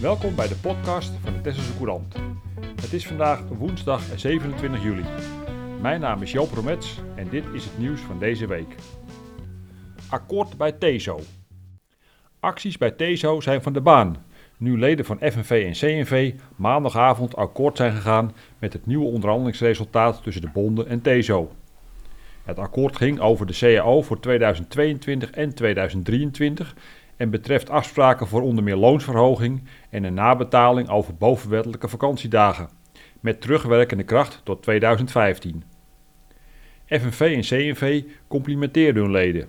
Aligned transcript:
Welkom 0.00 0.34
bij 0.34 0.48
de 0.48 0.56
podcast 0.56 1.12
van 1.24 1.32
de 1.32 1.40
Tesselse 1.40 1.76
Courant. 1.76 2.14
Het 2.80 2.92
is 2.92 3.06
vandaag 3.06 3.40
woensdag 3.48 4.02
27 4.16 4.82
juli. 4.82 5.04
Mijn 5.80 6.00
naam 6.00 6.22
is 6.22 6.32
Joop 6.32 6.52
Romets 6.52 7.00
en 7.14 7.28
dit 7.28 7.44
is 7.52 7.64
het 7.64 7.78
nieuws 7.78 8.00
van 8.00 8.18
deze 8.18 8.46
week. 8.46 8.74
Akkoord 10.08 10.56
bij 10.56 10.72
TESO. 10.72 11.20
Acties 12.40 12.78
bij 12.78 12.90
TESO 12.90 13.40
zijn 13.40 13.62
van 13.62 13.72
de 13.72 13.80
baan. 13.80 14.24
Nu 14.56 14.78
leden 14.78 15.04
van 15.04 15.18
FNV 15.20 15.64
en 15.66 15.72
CNV 15.72 16.34
maandagavond 16.56 17.36
akkoord 17.36 17.76
zijn 17.76 17.92
gegaan 17.92 18.34
met 18.58 18.72
het 18.72 18.86
nieuwe 18.86 19.06
onderhandelingsresultaat 19.06 20.22
tussen 20.22 20.42
de 20.42 20.50
bonden 20.52 20.86
en 20.86 21.02
TESO. 21.02 21.50
Het 22.44 22.58
akkoord 22.58 22.96
ging 22.96 23.20
over 23.20 23.46
de 23.46 23.58
CAO 23.58 24.02
voor 24.02 24.20
2022 24.20 25.30
en 25.30 25.54
2023 25.54 26.74
en 27.18 27.30
betreft 27.30 27.70
afspraken 27.70 28.26
voor 28.26 28.42
onder 28.42 28.64
meer 28.64 28.76
loonsverhoging 28.76 29.62
en 29.90 30.04
een 30.04 30.14
nabetaling 30.14 30.88
over 30.88 31.14
bovenwettelijke 31.14 31.88
vakantiedagen, 31.88 32.68
met 33.20 33.40
terugwerkende 33.40 34.04
kracht 34.04 34.40
tot 34.44 34.62
2015. 34.62 35.64
FNV 36.86 37.20
en 37.20 37.40
CNV 37.40 38.02
complimenteerden 38.28 39.02
hun 39.02 39.12
leden. 39.12 39.48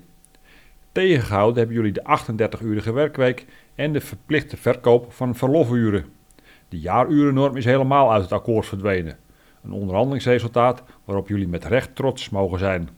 Tegengehouden 0.92 1.58
hebben 1.58 1.76
jullie 1.76 1.92
de 1.92 2.20
38-urige 2.20 2.94
werkweek 2.94 3.46
en 3.76 3.94
de 3.94 4.02
verplichte 4.02 4.58
verkoop 4.58 5.14
van 5.14 5.36
verlofuren. 5.36 6.06
De 6.70 6.80
jaarurennorm 6.80 7.58
is 7.58 7.66
helemaal 7.66 8.12
uit 8.12 8.22
het 8.22 8.32
akkoord 8.32 8.66
verdwenen. 8.66 9.18
Een 9.64 9.72
onderhandelingsresultaat 9.72 10.84
waarop 11.06 11.28
jullie 11.28 11.48
met 11.48 11.66
recht 11.66 11.96
trots 11.96 12.30
mogen 12.30 12.60
zijn. 12.60 12.90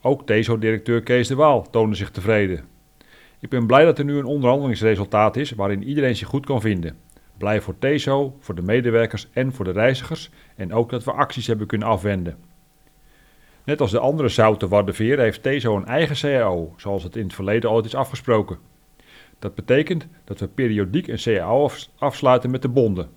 Ook 0.00 0.26
TESO-directeur 0.26 1.02
Kees 1.02 1.28
de 1.28 1.34
Waal 1.34 1.70
toonde 1.70 1.96
zich 1.96 2.10
tevreden. 2.10 2.71
Ik 3.42 3.48
ben 3.48 3.66
blij 3.66 3.84
dat 3.84 3.98
er 3.98 4.04
nu 4.04 4.18
een 4.18 4.24
onderhandelingsresultaat 4.24 5.36
is 5.36 5.50
waarin 5.50 5.82
iedereen 5.82 6.16
zich 6.16 6.28
goed 6.28 6.46
kan 6.46 6.60
vinden. 6.60 6.98
Blij 7.38 7.60
voor 7.60 7.78
TESO, 7.78 8.36
voor 8.40 8.54
de 8.54 8.62
medewerkers 8.62 9.28
en 9.32 9.52
voor 9.52 9.64
de 9.64 9.70
reizigers 9.70 10.30
en 10.56 10.72
ook 10.72 10.90
dat 10.90 11.04
we 11.04 11.12
acties 11.12 11.46
hebben 11.46 11.66
kunnen 11.66 11.88
afwenden. 11.88 12.38
Net 13.64 13.80
als 13.80 13.90
de 13.90 13.98
andere 13.98 14.28
zoute 14.28 14.68
Wardeveer 14.68 15.18
heeft 15.18 15.42
TESO 15.42 15.76
een 15.76 15.86
eigen 15.86 16.16
CAO, 16.16 16.74
zoals 16.76 17.02
het 17.02 17.16
in 17.16 17.22
het 17.22 17.34
verleden 17.34 17.70
ooit 17.70 17.84
is 17.84 17.94
afgesproken. 17.94 18.58
Dat 19.38 19.54
betekent 19.54 20.06
dat 20.24 20.40
we 20.40 20.48
periodiek 20.48 21.08
een 21.08 21.22
CAO 21.22 21.70
afsluiten 21.98 22.50
met 22.50 22.62
de 22.62 22.68
bonden. 22.68 23.08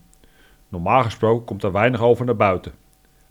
Normaal 0.69 1.03
gesproken 1.03 1.45
komt 1.45 1.63
er 1.63 1.71
weinig 1.71 2.01
over 2.01 2.25
naar 2.25 2.35
buiten. 2.35 2.71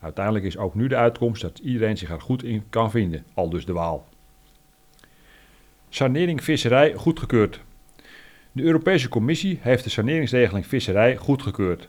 Uiteindelijk 0.00 0.44
is 0.44 0.58
ook 0.58 0.74
nu 0.74 0.86
de 0.86 0.96
uitkomst 0.96 1.42
dat 1.42 1.58
iedereen 1.58 1.96
zich 1.96 2.10
er 2.10 2.20
goed 2.20 2.44
in 2.44 2.64
kan 2.70 2.90
vinden, 2.90 3.24
al 3.34 3.50
dus 3.50 3.66
de 3.66 3.72
Waal. 3.72 4.06
Sanering 5.94 6.44
visserij 6.44 6.94
goedgekeurd. 6.94 7.60
De 8.52 8.62
Europese 8.62 9.08
Commissie 9.08 9.58
heeft 9.62 9.84
de 9.84 9.90
saneringsregeling 9.90 10.66
visserij 10.66 11.16
goedgekeurd. 11.16 11.88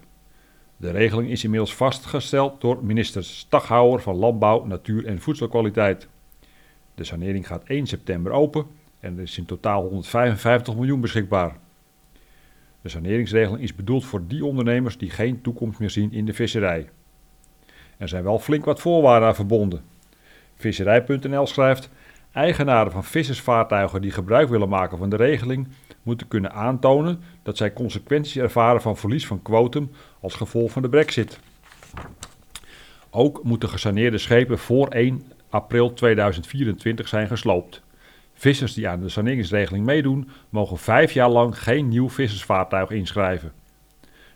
De 0.78 0.92
regeling 0.92 1.30
is 1.30 1.44
inmiddels 1.44 1.76
vastgesteld 1.76 2.62
door 2.62 2.84
minister 2.84 3.24
Staghouwer 3.24 4.02
van 4.02 4.16
Landbouw, 4.16 4.66
Natuur 4.66 5.06
en 5.06 5.22
Voedselkwaliteit. 5.22 6.08
De 6.96 7.04
sanering 7.04 7.48
gaat 7.48 7.64
1 7.64 7.88
september 7.88 8.32
open 8.32 8.66
en 9.00 9.18
er 9.18 9.24
is 9.24 9.38
in 9.38 9.46
totaal 9.46 9.82
155 9.82 10.76
miljoen 10.76 11.02
beschikbaar. 11.02 11.58
De 12.82 12.90
saneringsregeling 12.90 13.64
is 13.64 13.76
bedoeld 13.76 14.06
voor 14.06 14.28
die 14.28 14.46
ondernemers 14.46 14.98
die 14.98 15.10
geen 15.10 15.42
toekomst 15.42 15.80
meer 15.80 15.90
zien 15.90 16.12
in 16.12 16.26
de 16.26 16.34
visserij. 16.34 16.90
Er 17.98 18.08
zijn 18.08 18.24
wel 18.24 18.40
flink 18.40 18.66
wat 18.66 18.82
voorwaarden 18.82 19.28
aan 19.28 19.36
verbonden. 19.36 19.84
Visserij.nl 20.56 21.48
schrijft: 21.48 21.90
Eigenaren 22.36 22.92
van 22.92 23.04
vissersvaartuigen 23.04 24.02
die 24.02 24.12
gebruik 24.12 24.50
willen 24.50 24.70
maken 24.70 24.98
van 24.98 25.10
de 25.10 25.16
regeling 25.16 25.68
moeten 26.04 26.28
kunnen 26.28 26.52
aantonen 26.52 27.22
dat 27.44 27.58
zij 27.58 27.74
consequenties 27.74 28.38
ervaren 28.38 28.82
van 28.82 28.98
verlies 28.98 29.28
van 29.28 29.42
quotum 29.42 29.92
als 30.22 30.34
gevolg 30.34 30.72
van 30.72 30.82
de 30.82 30.90
brexit. 30.90 31.40
Ook 33.10 33.44
moeten 33.44 33.70
gesaneerde 33.70 34.18
schepen 34.18 34.58
voor 34.58 34.88
1 34.88 35.32
april 35.50 35.94
2024 35.94 37.08
zijn 37.08 37.28
gesloopt. 37.28 37.82
Vissers 38.34 38.74
die 38.74 38.88
aan 38.88 39.02
de 39.02 39.10
saneringsregeling 39.10 39.86
meedoen, 39.86 40.30
mogen 40.50 40.78
vijf 40.78 41.12
jaar 41.12 41.30
lang 41.30 41.60
geen 41.60 41.88
nieuw 41.88 42.10
vissersvaartuig 42.10 42.90
inschrijven. 42.90 43.52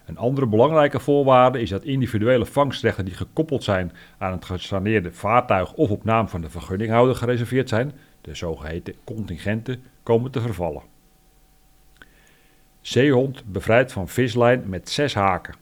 Een 0.10 0.18
andere 0.18 0.48
belangrijke 0.48 1.00
voorwaarde 1.00 1.62
is 1.62 1.70
dat 1.70 1.84
individuele 1.84 2.46
vangstrechten 2.46 3.06
die 3.06 3.14
gekoppeld 3.14 3.64
zijn 3.64 3.92
aan 4.18 4.32
het 4.32 4.46
gesaneerde 4.46 5.12
vaartuig 5.12 5.74
of 5.74 5.90
op 5.90 6.04
naam 6.04 6.28
van 6.28 6.42
de 6.42 6.50
vergunninghouder 6.50 7.16
gereserveerd 7.16 7.70
zijn, 7.70 7.92
de 8.22 8.36
zogeheten 8.36 8.96
contingenten, 9.04 9.84
komen 10.04 10.32
te 10.32 10.42
vervallen. 10.42 10.82
Zeehond 12.82 13.44
bevrijd 13.46 13.92
van 13.92 14.08
vislijn 14.08 14.64
met 14.66 14.90
zes 14.90 15.14
haken. 15.14 15.56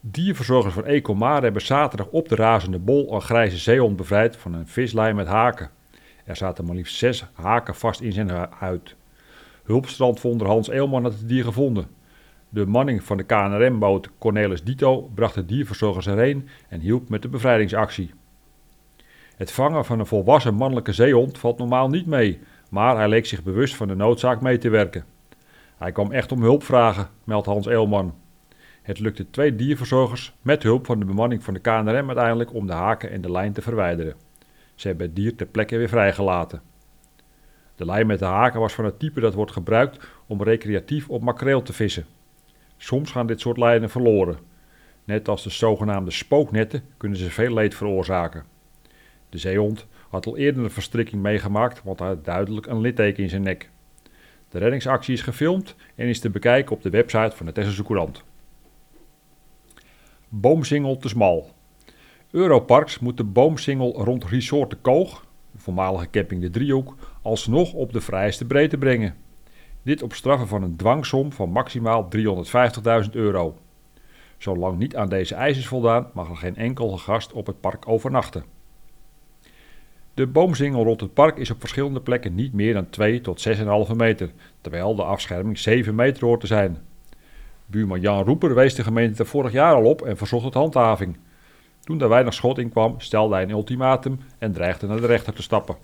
Dierverzorgers 0.00 0.74
van 0.74 0.84
Ecomar 0.84 1.42
hebben 1.42 1.62
zaterdag 1.62 2.06
op 2.06 2.28
de 2.28 2.34
razende 2.34 2.78
bol 2.78 3.14
een 3.14 3.22
grijze 3.22 3.58
zeehond 3.58 3.96
bevrijd 3.96 4.36
van 4.36 4.52
een 4.52 4.66
vislijn 4.66 5.16
met 5.16 5.26
haken. 5.26 5.70
Er 6.24 6.36
zaten 6.36 6.64
maar 6.64 6.76
liefst 6.76 6.96
zes 6.96 7.24
haken 7.32 7.74
vast 7.74 8.00
in 8.00 8.12
zijn 8.12 8.48
huid. 8.50 8.94
Hulpstrandvonder 9.64 10.46
Hans 10.46 10.68
Eelman 10.68 11.02
had 11.02 11.12
het 11.12 11.28
dier 11.28 11.44
gevonden. 11.44 11.97
De 12.48 12.66
manning 12.66 13.02
van 13.02 13.16
de 13.16 13.22
KNRM-boot 13.22 14.10
Cornelis 14.18 14.64
Dito 14.64 15.10
bracht 15.14 15.34
de 15.34 15.44
dierverzorgers 15.44 16.06
erheen 16.06 16.48
en 16.68 16.80
hielp 16.80 17.08
met 17.08 17.22
de 17.22 17.28
bevrijdingsactie. 17.28 18.10
Het 19.36 19.52
vangen 19.52 19.84
van 19.84 19.98
een 19.98 20.06
volwassen 20.06 20.54
mannelijke 20.54 20.92
zeehond 20.92 21.38
valt 21.38 21.58
normaal 21.58 21.88
niet 21.88 22.06
mee, 22.06 22.40
maar 22.70 22.96
hij 22.96 23.08
leek 23.08 23.26
zich 23.26 23.42
bewust 23.42 23.76
van 23.76 23.88
de 23.88 23.94
noodzaak 23.94 24.40
mee 24.40 24.58
te 24.58 24.68
werken. 24.68 25.04
Hij 25.76 25.92
kwam 25.92 26.12
echt 26.12 26.32
om 26.32 26.42
hulp 26.42 26.62
vragen, 26.62 27.08
meldt 27.24 27.46
Hans 27.46 27.66
Eelman. 27.66 28.14
Het 28.82 28.98
lukte 28.98 29.30
twee 29.30 29.56
dierverzorgers 29.56 30.34
met 30.42 30.62
hulp 30.62 30.86
van 30.86 30.98
de 30.98 31.04
bemanning 31.04 31.44
van 31.44 31.54
de 31.54 31.60
KNRM 31.60 32.06
uiteindelijk 32.06 32.54
om 32.54 32.66
de 32.66 32.72
haken 32.72 33.10
en 33.10 33.20
de 33.20 33.30
lijn 33.30 33.52
te 33.52 33.62
verwijderen. 33.62 34.14
Ze 34.74 34.88
hebben 34.88 35.06
het 35.06 35.16
dier 35.16 35.34
ter 35.34 35.46
plekke 35.46 35.76
weer 35.76 35.88
vrijgelaten. 35.88 36.62
De 37.76 37.84
lijn 37.84 38.06
met 38.06 38.18
de 38.18 38.24
haken 38.24 38.60
was 38.60 38.74
van 38.74 38.84
het 38.84 38.98
type 38.98 39.20
dat 39.20 39.34
wordt 39.34 39.52
gebruikt 39.52 40.06
om 40.26 40.42
recreatief 40.42 41.08
op 41.08 41.22
makreel 41.22 41.62
te 41.62 41.72
vissen. 41.72 42.06
Soms 42.78 43.10
gaan 43.10 43.26
dit 43.26 43.40
soort 43.40 43.56
lijnen 43.56 43.90
verloren. 43.90 44.38
Net 45.04 45.28
als 45.28 45.42
de 45.42 45.50
zogenaamde 45.50 46.10
spooknetten 46.10 46.82
kunnen 46.96 47.18
ze 47.18 47.30
veel 47.30 47.54
leed 47.54 47.74
veroorzaken. 47.74 48.44
De 49.28 49.38
zeehond 49.38 49.86
had 50.08 50.26
al 50.26 50.36
eerder 50.36 50.64
een 50.64 50.70
verstrikking 50.70 51.22
meegemaakt, 51.22 51.82
want 51.82 51.98
hij 51.98 52.08
had 52.08 52.24
duidelijk 52.24 52.66
een 52.66 52.80
litteken 52.80 53.22
in 53.22 53.28
zijn 53.28 53.42
nek. 53.42 53.70
De 54.48 54.58
reddingsactie 54.58 55.14
is 55.14 55.22
gefilmd 55.22 55.74
en 55.94 56.06
is 56.06 56.20
te 56.20 56.30
bekijken 56.30 56.76
op 56.76 56.82
de 56.82 56.90
website 56.90 57.36
van 57.36 57.46
de 57.46 57.52
Tesselse 57.52 57.84
Courant. 57.84 58.24
Boomsingel 60.28 60.96
te 60.96 61.08
smal. 61.08 61.50
Europarks 62.30 62.98
moet 62.98 63.16
de 63.16 63.24
boomsingel 63.24 64.02
rond 64.02 64.24
Resort 64.24 64.70
de 64.70 64.76
Koog, 64.76 65.26
de 65.50 65.58
voormalige 65.58 66.10
camping 66.10 66.40
de 66.40 66.50
Driehoek, 66.50 66.96
alsnog 67.22 67.72
op 67.72 67.92
de 67.92 68.00
vrijste 68.00 68.44
breedte 68.44 68.78
brengen. 68.78 69.14
Dit 69.82 70.02
op 70.02 70.12
straffen 70.12 70.48
van 70.48 70.62
een 70.62 70.76
dwangsom 70.76 71.32
van 71.32 71.50
maximaal 71.50 72.08
350.000 73.04 73.10
euro. 73.10 73.56
Zolang 74.38 74.78
niet 74.78 74.96
aan 74.96 75.08
deze 75.08 75.34
eisen 75.34 75.62
is 75.62 75.68
voldaan, 75.68 76.10
mag 76.14 76.30
er 76.30 76.36
geen 76.36 76.56
enkele 76.56 76.96
gast 76.96 77.32
op 77.32 77.46
het 77.46 77.60
park 77.60 77.88
overnachten. 77.88 78.44
De 80.14 80.26
boomsingel 80.26 80.84
rond 80.84 81.00
het 81.00 81.14
park 81.14 81.38
is 81.38 81.50
op 81.50 81.60
verschillende 81.60 82.00
plekken 82.00 82.34
niet 82.34 82.52
meer 82.52 82.74
dan 82.74 82.90
2 82.90 83.20
tot 83.20 83.48
6,5 83.88 83.96
meter, 83.96 84.30
terwijl 84.60 84.94
de 84.94 85.02
afscherming 85.02 85.58
7 85.58 85.94
meter 85.94 86.24
hoort 86.24 86.40
te 86.40 86.46
zijn. 86.46 86.78
Buurman 87.66 88.00
Jan 88.00 88.24
Roeper 88.24 88.54
wees 88.54 88.74
de 88.74 88.82
gemeente 88.82 89.22
er 89.22 89.28
vorig 89.28 89.52
jaar 89.52 89.74
al 89.74 89.84
op 89.84 90.02
en 90.02 90.16
verzocht 90.16 90.44
het 90.44 90.54
handhaving. 90.54 91.16
Toen 91.80 92.00
er 92.00 92.08
weinig 92.08 92.34
schot 92.34 92.58
in 92.58 92.70
kwam, 92.70 92.94
stelde 93.00 93.34
hij 93.34 93.42
een 93.42 93.50
ultimatum 93.50 94.18
en 94.38 94.52
dreigde 94.52 94.86
naar 94.86 95.00
de 95.00 95.06
rechter 95.06 95.32
te 95.34 95.42
stappen. 95.42 95.76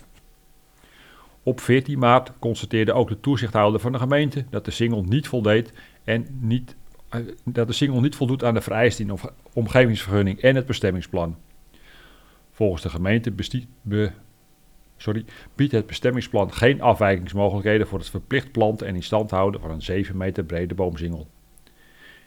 Op 1.47 1.60
14 1.60 1.99
maart 1.99 2.32
constateerde 2.38 2.93
ook 2.93 3.09
de 3.09 3.21
toezichthouder 3.21 3.81
van 3.81 3.93
de 3.93 3.99
gemeente 3.99 4.44
dat 4.50 4.65
de 4.65 4.71
singel 4.71 5.03
niet 5.03 5.28
voldeed 5.28 5.72
en 6.05 6.27
niet, 6.41 6.77
eh, 7.08 7.20
dat 7.44 7.67
de 7.67 7.73
singel 7.73 8.00
niet 8.00 8.17
voldoet 8.17 8.44
aan 8.44 8.55
de 8.55 8.61
vereisten 8.61 9.08
in 9.08 9.14
de 9.14 9.31
omgevingsvergunning 9.52 10.41
en 10.41 10.56
het 10.56 10.67
bestemmingsplan. 10.67 11.37
Volgens 12.52 12.82
de 12.82 12.88
gemeente 12.88 13.32
be, 13.82 14.11
sorry, 14.96 15.25
biedt 15.55 15.73
het 15.73 15.87
bestemmingsplan 15.87 16.52
geen 16.52 16.81
afwijkingsmogelijkheden 16.81 17.87
voor 17.87 17.99
het 17.99 18.11
verplicht 18.11 18.52
planten 18.52 18.87
en 18.87 18.94
in 18.94 19.02
stand 19.02 19.31
houden 19.31 19.61
van 19.61 19.70
een 19.70 19.82
7 19.82 20.17
meter 20.17 20.44
brede 20.44 20.75
boomsingel. 20.75 21.26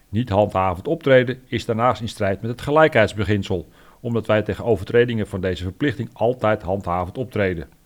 Niet 0.10 0.30
handhavend 0.30 0.88
optreden 0.88 1.40
is 1.46 1.66
daarnaast 1.66 2.02
in 2.02 2.08
strijd 2.08 2.42
met 2.42 2.52
het 2.52 2.62
gelijkheidsbeginsel, 2.62 3.68
omdat 4.00 4.28
wij 4.28 4.42
tegen 4.42 4.66
overtredingen 4.66 5.28
van 5.28 5.42
deze 5.42 5.64
verplichting 5.64 6.10
altijd 6.14 6.62
handhavend 6.62 7.18
optreden. 7.18 7.77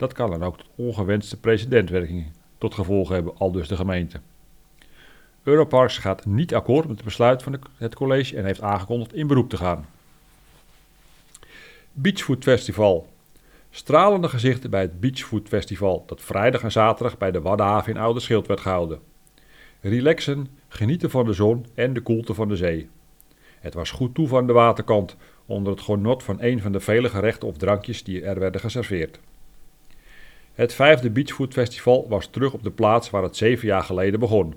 Dat 0.00 0.12
kan 0.12 0.30
dan 0.30 0.42
ook 0.42 0.56
tot 0.56 0.66
ongewenste 0.74 1.40
precedentwerking 1.40 2.26
tot 2.58 2.74
gevolg 2.74 3.08
hebben, 3.08 3.36
al 3.38 3.52
dus 3.52 3.68
de 3.68 3.76
gemeente. 3.76 4.20
Europarks 5.42 5.98
gaat 5.98 6.26
niet 6.26 6.54
akkoord 6.54 6.86
met 6.86 6.96
het 6.96 7.04
besluit 7.04 7.42
van 7.42 7.58
het 7.76 7.94
college 7.94 8.36
en 8.36 8.44
heeft 8.44 8.60
aangekondigd 8.60 9.14
in 9.14 9.26
beroep 9.26 9.50
te 9.50 9.56
gaan. 9.56 9.86
Beachfood 11.92 12.42
Festival. 12.42 13.08
Stralende 13.70 14.28
gezichten 14.28 14.70
bij 14.70 14.80
het 14.80 15.00
Beachfood 15.00 15.48
Festival 15.48 16.04
dat 16.06 16.20
vrijdag 16.20 16.62
en 16.62 16.72
zaterdag 16.72 17.18
bij 17.18 17.30
de 17.30 17.40
Waddenhaven 17.40 17.94
in 17.94 18.00
Oude 18.00 18.20
Schild 18.20 18.46
werd 18.46 18.60
gehouden. 18.60 19.00
Relaxen, 19.80 20.48
genieten 20.68 21.10
van 21.10 21.24
de 21.24 21.32
zon 21.32 21.66
en 21.74 21.92
de 21.92 22.00
koelte 22.00 22.34
van 22.34 22.48
de 22.48 22.56
zee. 22.56 22.88
Het 23.58 23.74
was 23.74 23.90
goed 23.90 24.14
toe 24.14 24.28
van 24.28 24.46
de 24.46 24.52
waterkant, 24.52 25.16
onder 25.46 25.72
het 25.72 25.82
genot 25.82 26.22
van 26.22 26.36
een 26.40 26.60
van 26.60 26.72
de 26.72 26.80
vele 26.80 27.08
gerechten 27.08 27.48
of 27.48 27.56
drankjes 27.56 28.04
die 28.04 28.22
er 28.22 28.38
werden 28.38 28.60
geserveerd. 28.60 29.20
Het 30.54 30.74
vijfde 30.74 31.10
Beachfood 31.10 31.52
Festival 31.52 32.06
was 32.08 32.26
terug 32.26 32.52
op 32.52 32.62
de 32.62 32.70
plaats 32.70 33.10
waar 33.10 33.22
het 33.22 33.36
zeven 33.36 33.66
jaar 33.66 33.82
geleden 33.82 34.20
begon. 34.20 34.54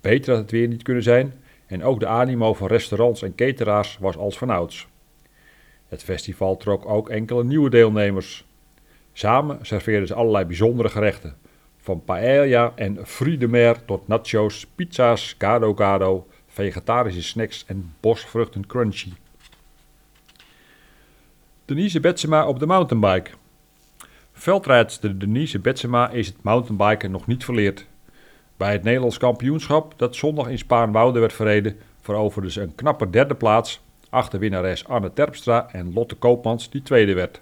Beter 0.00 0.32
had 0.32 0.42
het 0.42 0.50
weer 0.50 0.68
niet 0.68 0.82
kunnen 0.82 1.02
zijn 1.02 1.34
en 1.66 1.84
ook 1.84 2.00
de 2.00 2.06
animo 2.06 2.54
van 2.54 2.68
restaurants 2.68 3.22
en 3.22 3.34
cateraars 3.34 3.98
was 4.00 4.16
als 4.16 4.38
vanouds. 4.38 4.86
Het 5.88 6.02
festival 6.02 6.56
trok 6.56 6.86
ook 6.86 7.08
enkele 7.08 7.44
nieuwe 7.44 7.70
deelnemers. 7.70 8.44
Samen 9.12 9.58
serveerden 9.62 10.06
ze 10.06 10.14
allerlei 10.14 10.44
bijzondere 10.44 10.88
gerechten, 10.88 11.36
van 11.78 12.04
paella 12.04 12.72
en 12.74 13.06
fruits 13.06 13.38
de 13.38 13.48
mer 13.48 13.84
tot 13.84 14.08
nachos, 14.08 14.66
pizza's, 14.74 15.34
gado 15.38 15.74
gado, 15.74 16.26
vegetarische 16.46 17.22
snacks 17.22 17.64
en 17.66 17.94
bosvruchten 18.00 18.66
crunchy. 18.66 19.12
Denise 21.64 22.00
Betsema 22.00 22.46
op 22.46 22.58
de 22.58 22.66
mountainbike. 22.66 23.30
Veldrijdster 24.42 25.18
Denise 25.18 25.58
Betsema 25.58 26.10
is 26.10 26.26
het 26.26 26.42
mountainbiken 26.42 27.10
nog 27.10 27.26
niet 27.26 27.44
verleerd. 27.44 27.86
Bij 28.56 28.72
het 28.72 28.82
Nederlands 28.82 29.18
kampioenschap 29.18 29.94
dat 29.96 30.16
zondag 30.16 30.48
in 30.48 30.58
Spaarnwoude 30.58 31.18
werd 31.18 31.32
verreden, 31.32 31.76
veroverde 32.00 32.50
ze 32.50 32.60
een 32.60 32.74
knappe 32.74 33.10
derde 33.10 33.34
plaats 33.34 33.80
achter 34.10 34.38
winnares 34.38 34.86
Anne 34.86 35.12
Terpstra 35.12 35.68
en 35.72 35.92
Lotte 35.92 36.14
Koopmans 36.14 36.70
die 36.70 36.82
tweede 36.82 37.14
werd. 37.14 37.40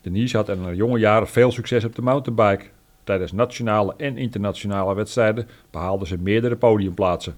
Denise 0.00 0.36
had 0.36 0.48
in 0.48 0.62
haar 0.62 0.74
jonge 0.74 0.98
jaren 0.98 1.28
veel 1.28 1.52
succes 1.52 1.84
op 1.84 1.94
de 1.94 2.02
mountainbike. 2.02 2.66
Tijdens 3.04 3.32
nationale 3.32 3.94
en 3.96 4.16
internationale 4.16 4.94
wedstrijden 4.94 5.48
behaalde 5.70 6.06
ze 6.06 6.18
meerdere 6.18 6.56
podiumplaatsen. 6.56 7.36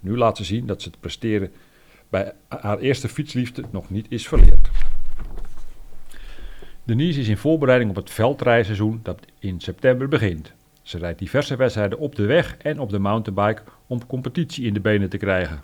Nu 0.00 0.16
laat 0.16 0.36
ze 0.36 0.44
zien 0.44 0.66
dat 0.66 0.82
ze 0.82 0.88
het 0.88 1.00
presteren 1.00 1.52
bij 2.08 2.32
haar 2.48 2.78
eerste 2.78 3.08
fietsliefde 3.08 3.64
nog 3.70 3.90
niet 3.90 4.06
is 4.08 4.28
verleerd. 4.28 4.70
Denise 6.86 7.20
is 7.20 7.28
in 7.28 7.36
voorbereiding 7.36 7.90
op 7.90 7.96
het 7.96 8.10
veldrijseizoen 8.10 9.00
dat 9.02 9.20
in 9.38 9.60
september 9.60 10.08
begint. 10.08 10.52
Ze 10.82 10.98
rijdt 10.98 11.18
diverse 11.18 11.56
wedstrijden 11.56 11.98
op 11.98 12.14
de 12.14 12.26
weg 12.26 12.56
en 12.56 12.80
op 12.80 12.90
de 12.90 12.98
mountainbike 12.98 13.62
om 13.86 14.06
competitie 14.06 14.66
in 14.66 14.74
de 14.74 14.80
benen 14.80 15.08
te 15.08 15.16
krijgen. 15.16 15.62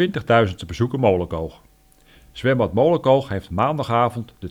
20.000ste 0.00 0.66
bezoeker 0.66 0.98
Molenkoog. 0.98 1.62
Zwembad 2.32 2.72
Molenkoog 2.72 3.28
heeft 3.28 3.50
maandagavond 3.50 4.34
de 4.38 4.50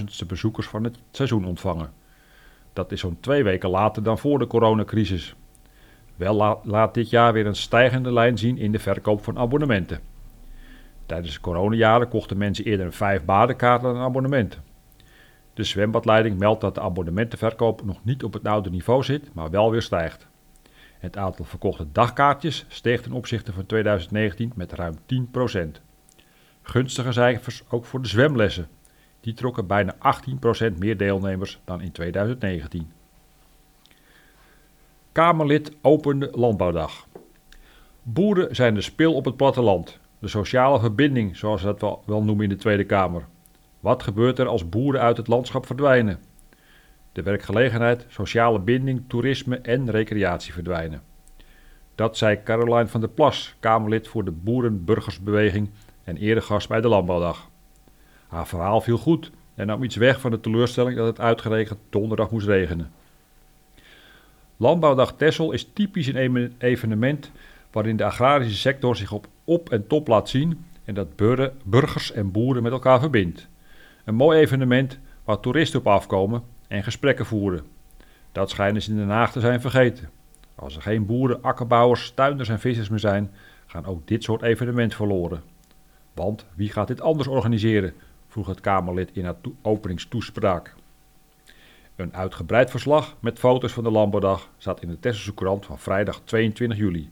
20.000ste 0.00 0.26
bezoekers 0.26 0.66
van 0.66 0.84
het 0.84 0.98
seizoen 1.10 1.44
ontvangen. 1.44 1.92
Dat 2.72 2.92
is 2.92 3.00
zo'n 3.00 3.20
twee 3.20 3.42
weken 3.44 3.70
later 3.70 4.02
dan 4.02 4.18
voor 4.18 4.38
de 4.38 4.46
coronacrisis. 4.46 5.34
Wel 6.16 6.60
laat 6.64 6.94
dit 6.94 7.10
jaar 7.10 7.32
weer 7.32 7.46
een 7.46 7.56
stijgende 7.56 8.12
lijn 8.12 8.38
zien 8.38 8.58
in 8.58 8.72
de 8.72 8.78
verkoop 8.78 9.24
van 9.24 9.38
abonnementen. 9.38 10.11
Tijdens 11.06 11.34
de 11.34 11.40
coronajaren 11.40 12.08
kochten 12.08 12.38
mensen 12.38 12.64
eerder 12.64 12.86
een 12.86 12.92
vijf 12.92 13.24
badenkaart 13.24 13.82
dan 13.82 13.96
een 13.96 14.02
abonnement. 14.02 14.60
De 15.54 15.64
zwembadleiding 15.64 16.38
meldt 16.38 16.60
dat 16.60 16.74
de 16.74 16.80
abonnementenverkoop 16.80 17.84
nog 17.84 18.04
niet 18.04 18.24
op 18.24 18.32
het 18.32 18.46
oude 18.46 18.70
niveau 18.70 19.02
zit, 19.02 19.34
maar 19.34 19.50
wel 19.50 19.70
weer 19.70 19.82
stijgt. 19.82 20.26
Het 20.98 21.16
aantal 21.16 21.44
verkochte 21.44 21.86
dagkaartjes 21.92 22.64
steeg 22.68 23.02
ten 23.02 23.12
opzichte 23.12 23.52
van 23.52 23.66
2019 23.66 24.52
met 24.54 24.72
ruim 24.72 24.94
10%. 24.94 25.58
Gunstige 26.62 27.12
cijfers 27.12 27.62
ook 27.68 27.84
voor 27.84 28.02
de 28.02 28.08
zwemlessen. 28.08 28.68
Die 29.20 29.34
trokken 29.34 29.66
bijna 29.66 29.94
18% 29.94 29.98
meer 30.78 30.96
deelnemers 30.96 31.60
dan 31.64 31.80
in 31.80 31.92
2019. 31.92 32.92
Kamerlid 35.12 35.72
opende 35.80 36.28
Landbouwdag. 36.32 37.06
Boeren 38.02 38.56
zijn 38.56 38.74
de 38.74 38.80
spil 38.80 39.14
op 39.14 39.24
het 39.24 39.36
platteland, 39.36 39.98
de 40.22 40.28
sociale 40.28 40.80
verbinding, 40.80 41.36
zoals 41.36 41.60
ze 41.60 41.74
dat 41.74 41.98
wel, 42.06 42.22
noemen 42.22 42.44
in 42.44 42.48
de 42.48 42.56
Tweede 42.56 42.84
Kamer. 42.84 43.26
Wat 43.80 44.02
gebeurt 44.02 44.38
er 44.38 44.46
als 44.46 44.68
boeren 44.68 45.00
uit 45.00 45.16
het 45.16 45.26
landschap 45.26 45.66
verdwijnen? 45.66 46.20
De 47.12 47.22
werkgelegenheid, 47.22 48.06
sociale 48.08 48.58
binding, 48.58 49.02
toerisme 49.06 49.56
en 49.56 49.90
recreatie 49.90 50.52
verdwijnen. 50.52 51.02
Dat 51.94 52.16
zei 52.16 52.42
Caroline 52.42 52.86
van 52.86 53.00
der 53.00 53.08
Plas, 53.08 53.54
Kamerlid 53.60 54.08
voor 54.08 54.24
de 54.24 54.30
Boerenburgersbeweging 54.30 55.70
en 56.04 56.16
eerder 56.16 56.42
gast 56.42 56.68
bij 56.68 56.80
de 56.80 56.88
Landbouwdag. 56.88 57.50
Haar 58.28 58.46
verhaal 58.46 58.80
viel 58.80 58.98
goed 58.98 59.30
en 59.54 59.66
nam 59.66 59.82
iets 59.82 59.96
weg 59.96 60.20
van 60.20 60.30
de 60.30 60.40
teleurstelling 60.40 60.96
dat 60.96 61.06
het 61.06 61.20
uitgerekend 61.20 61.78
donderdag 61.90 62.30
moest 62.30 62.46
regenen. 62.46 62.92
Landbouwdag 64.56 65.16
Tessel 65.16 65.52
is 65.52 65.70
typisch 65.72 66.06
een 66.06 66.54
evenement 66.58 67.30
waarin 67.70 67.96
de 67.96 68.04
agrarische 68.04 68.58
sector 68.58 68.96
zich 68.96 69.12
op 69.12 69.26
op 69.44 69.70
en 69.70 69.86
top 69.86 70.08
laat 70.08 70.28
zien 70.28 70.64
en 70.84 70.94
dat 70.94 71.16
burgers 71.64 72.12
en 72.12 72.30
boeren 72.30 72.62
met 72.62 72.72
elkaar 72.72 73.00
verbindt. 73.00 73.48
Een 74.04 74.14
mooi 74.14 74.38
evenement 74.38 74.98
waar 75.24 75.40
toeristen 75.40 75.78
op 75.78 75.86
afkomen 75.86 76.42
en 76.68 76.82
gesprekken 76.82 77.26
voeren. 77.26 77.64
Dat 78.32 78.50
schijnen 78.50 78.82
ze 78.82 78.90
in 78.90 78.96
Den 78.96 79.08
Haag 79.08 79.32
te 79.32 79.40
zijn 79.40 79.60
vergeten. 79.60 80.10
Als 80.54 80.76
er 80.76 80.82
geen 80.82 81.06
boeren, 81.06 81.42
akkerbouwers, 81.42 82.10
tuinders 82.10 82.48
en 82.48 82.60
vissers 82.60 82.88
meer 82.88 82.98
zijn, 82.98 83.30
gaan 83.66 83.86
ook 83.86 84.06
dit 84.06 84.22
soort 84.22 84.42
evenementen 84.42 84.96
verloren. 84.96 85.42
Want 86.14 86.46
wie 86.54 86.70
gaat 86.70 86.88
dit 86.88 87.00
anders 87.00 87.28
organiseren? 87.28 87.94
vroeg 88.28 88.46
het 88.46 88.60
Kamerlid 88.60 89.10
in 89.12 89.24
haar 89.24 89.36
openingstoespraak. 89.62 90.74
Een 91.96 92.14
uitgebreid 92.14 92.70
verslag 92.70 93.16
met 93.20 93.38
foto's 93.38 93.72
van 93.72 93.84
de 93.84 93.90
Landbouwdag 93.90 94.50
staat 94.58 94.82
in 94.82 94.88
de 94.88 94.98
Tesselse 94.98 95.34
Courant 95.34 95.66
van 95.66 95.78
vrijdag 95.78 96.20
22 96.24 96.78
juli. 96.78 97.10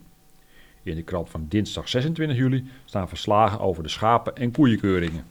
In 0.83 0.95
de 0.95 1.03
krant 1.03 1.29
van 1.29 1.45
dinsdag 1.49 1.89
26 1.89 2.37
juli 2.37 2.69
staan 2.85 3.09
verslagen 3.09 3.59
over 3.59 3.83
de 3.83 3.89
schapen- 3.89 4.35
en 4.35 4.51
koeienkeuringen. 4.51 5.25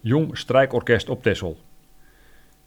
Jong 0.00 0.38
Strijkorkest 0.38 1.08
op 1.08 1.22
Tessel. 1.22 1.58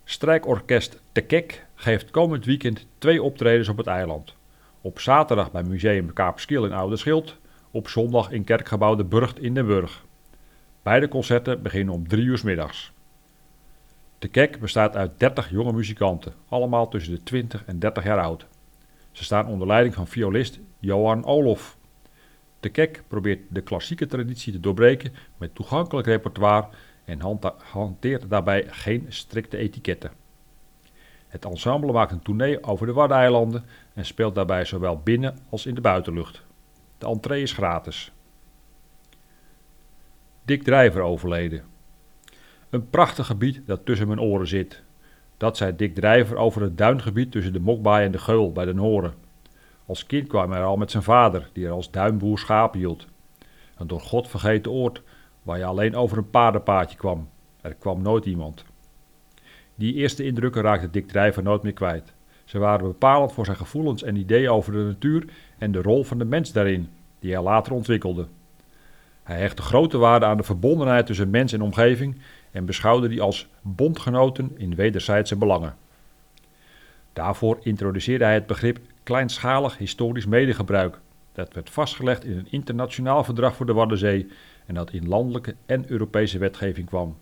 Strijkorkest 0.04 1.02
Te 1.12 1.22
Kek 1.22 1.66
geeft 1.76 2.12
komend 2.12 2.46
weekend 2.46 2.86
twee 2.98 3.24
optredens 3.24 3.68
op 3.68 3.78
het 3.78 3.88
eiland. 3.88 4.36
Op 4.82 5.00
zaterdag 5.00 5.52
bij 5.52 5.64
Museum 5.64 6.14
Kaapskil 6.14 6.66
in 6.66 6.72
Oude 6.72 6.98
Schild, 6.98 7.38
op 7.72 7.88
zondag 7.88 8.32
in 8.32 8.44
kerkgebouw 8.44 8.96
De 8.96 9.04
Burgt 9.04 9.40
in 9.40 9.54
Den 9.54 9.66
Burg. 9.66 10.06
Beide 10.84 11.08
concerten 11.08 11.62
beginnen 11.62 11.94
om 11.94 12.08
drie 12.08 12.24
uur 12.24 12.42
middags. 12.44 12.92
De 14.20 14.28
Kek 14.28 14.60
bestaat 14.60 14.96
uit 14.96 15.20
30 15.20 15.50
jonge 15.50 15.74
muzikanten, 15.74 16.34
allemaal 16.50 16.88
tussen 16.88 17.14
de 17.14 17.24
20 17.24 17.66
en 17.66 17.80
30 17.80 18.04
jaar 18.04 18.22
oud. 18.22 18.48
Ze 19.20 19.26
staan 19.26 19.48
onder 19.48 19.68
leiding 19.68 19.96
van 19.96 20.08
violist 20.08 20.60
Johan 20.78 21.26
Olof. 21.26 21.78
De 22.60 22.70
Kek 22.70 23.04
probeert 23.08 23.40
de 23.50 23.62
klassieke 23.62 24.06
traditie 24.06 24.54
te 24.54 24.60
doorbreken 24.60 25.14
met 25.38 25.56
toegankelijk 25.56 26.08
repertoire 26.08 26.68
en 27.06 27.20
hanteert 27.72 28.30
daarbij 28.30 28.66
geen 28.68 29.06
strikte 29.10 29.58
etiketten. 29.58 30.12
Het 31.28 31.46
ensemble 31.46 31.92
maakt 31.92 32.12
een 32.12 32.22
tournee 32.22 32.64
over 32.64 32.86
de 32.86 32.94
Waddeneilanden 32.94 33.66
en 33.94 34.06
speelt 34.06 34.36
daarbij 34.36 34.66
zowel 34.66 35.00
binnen 35.00 35.38
als 35.50 35.66
in 35.66 35.76
de 35.76 35.82
buitenlucht. 35.82 36.44
De 36.98 37.06
entree 37.06 37.42
is 37.42 37.54
gratis. 37.54 38.12
Dick 40.46 40.64
Drijver 40.64 41.02
overleden. 41.02 41.64
Een 42.70 42.90
prachtig 42.90 43.26
gebied 43.26 43.62
dat 43.66 43.86
tussen 43.86 44.08
mijn 44.08 44.22
oren 44.22 44.48
zit. 44.48 44.84
Dat 45.40 45.58
zei 45.58 45.76
Dick 45.76 45.96
Drijver 45.96 46.38
over 46.38 46.62
het 46.62 46.78
duingebied 46.78 47.32
tussen 47.32 47.54
de 47.54 47.60
Mokbaai 47.60 48.06
en 48.06 48.12
de 48.12 48.18
Geul 48.18 48.52
bij 48.52 48.66
Den 48.66 48.78
Horen. 48.78 49.14
Als 49.86 50.06
kind 50.06 50.28
kwam 50.28 50.52
hij 50.52 50.64
al 50.64 50.78
met 50.78 50.92
zijn 50.92 51.04
vader, 51.04 51.50
die 51.54 51.66
er 51.66 51.72
als 51.72 51.92
duinboer 51.92 52.40
schapen 52.40 52.80
hield. 52.80 53.08
Een 53.78 53.88
door 53.88 54.02
God 54.02 54.28
vergeten 54.28 54.72
oord, 54.72 55.02
waar 55.44 55.58
je 55.58 55.66
alleen 55.66 55.96
over 55.96 56.18
een 56.18 56.30
paardenpaadje 56.30 56.98
kwam. 56.98 57.30
Er 57.62 57.74
kwam 57.74 58.02
nooit 58.02 58.26
iemand. 58.26 58.66
Die 59.76 59.94
eerste 59.94 60.24
indrukken 60.24 60.62
raakte 60.62 60.90
Dick 60.90 61.08
Drijver 61.08 61.44
nooit 61.44 61.64
meer 61.64 61.74
kwijt. 61.74 62.14
Ze 62.46 62.58
waren 62.58 62.88
bepalend 62.88 63.34
voor 63.34 63.46
zijn 63.46 63.58
gevoelens 63.58 64.04
en 64.04 64.16
ideeën 64.16 64.50
over 64.50 64.72
de 64.72 64.78
natuur 64.84 65.26
en 65.58 65.72
de 65.72 65.82
rol 65.82 66.04
van 66.04 66.18
de 66.18 66.26
mens 66.26 66.52
daarin, 66.52 66.90
die 67.20 67.34
hij 67.34 67.42
later 67.42 67.74
ontwikkelde. 67.74 68.28
Hij 69.24 69.40
hechtte 69.40 69.62
grote 69.62 69.98
waarde 69.98 70.26
aan 70.26 70.38
de 70.38 70.44
verbondenheid 70.44 71.06
tussen 71.06 71.30
mens 71.30 71.54
en 71.54 71.62
omgeving 71.62 72.16
en 72.52 72.66
beschouwde 72.66 73.08
die 73.08 73.22
als 73.22 73.48
bondgenoten 73.62 74.52
in 74.58 74.76
wederzijdse 74.76 75.36
belangen. 75.36 75.76
Daarvoor 77.14 77.58
introduceerde 77.62 78.24
hij 78.24 78.34
het 78.34 78.48
begrip 78.48 78.80
kleinschalig 79.04 79.78
historisch 79.78 80.26
medegebruik. 80.26 81.00
Dat 81.32 81.54
werd 81.54 81.70
vastgelegd 81.70 82.26
in 82.26 82.38
een 82.38 82.48
internationaal 82.50 83.24
verdrag 83.24 83.56
voor 83.56 83.66
de 83.66 83.74
Waddenzee 83.74 84.28
en 84.66 84.74
dat 84.74 84.92
in 84.92 85.08
landelijke 85.08 85.56
en 85.66 85.92
Europese 85.92 86.38
wetgeving 86.38 86.88
kwam. 86.88 87.18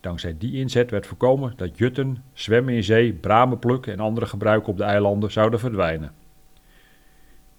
Dankzij 0.00 0.34
die 0.38 0.58
inzet 0.58 0.90
werd 0.90 1.06
voorkomen 1.06 1.52
dat 1.56 1.78
jutten, 1.78 2.24
zwemmen 2.32 2.74
in 2.74 2.84
zee, 2.84 3.12
bramen 3.12 3.58
plukken 3.58 3.92
en 3.92 4.00
andere 4.00 4.26
gebruiken 4.26 4.68
op 4.68 4.76
de 4.76 4.84
eilanden 4.84 5.32
zouden 5.32 5.60
verdwijnen. 5.60 6.12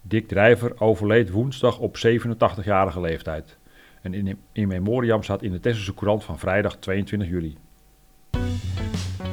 Dick 0.02 0.28
Drijver 0.28 0.82
overleed 0.82 1.30
woensdag 1.30 1.80
op 1.80 1.98
87-jarige 1.98 3.02
leeftijd. 3.02 3.57
En 4.14 4.38
in, 4.54 4.68
memoriam 4.68 5.24
staat 5.24 5.44
in 5.44 5.52
de 5.52 5.60
Tesselse 5.60 5.94
Courant 5.94 6.24
van 6.24 6.40
vrijdag 6.40 6.76
22 6.76 7.30
juli. 7.30 7.58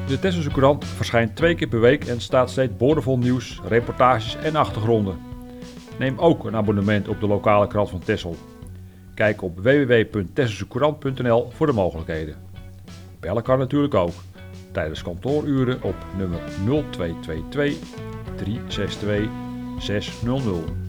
De 0.07 0.19
Tesselse 0.19 0.49
Courant 0.49 0.85
verschijnt 0.85 1.35
twee 1.35 1.55
keer 1.55 1.67
per 1.67 1.79
week 1.79 2.05
en 2.05 2.21
staat 2.21 2.49
steeds 2.49 2.77
boordevol 2.77 3.17
nieuws, 3.17 3.61
reportages 3.67 4.35
en 4.35 4.55
achtergronden. 4.55 5.19
Neem 5.99 6.17
ook 6.17 6.45
een 6.45 6.55
abonnement 6.55 7.07
op 7.07 7.19
de 7.19 7.27
lokale 7.27 7.67
krant 7.67 7.89
van 7.89 7.99
Tessel. 7.99 8.35
Kijk 9.13 9.41
op 9.41 9.59
www.tesselsecourant.nl 9.59 11.49
voor 11.51 11.67
de 11.67 11.73
mogelijkheden. 11.73 12.35
Bellen 13.19 13.43
kan 13.43 13.59
natuurlijk 13.59 13.93
ook 13.93 14.13
tijdens 14.71 15.01
kantooruren 15.01 15.83
op 15.83 15.95
nummer 16.17 16.39
0222 16.65 17.77
362 18.35 19.29
600. 19.79 20.84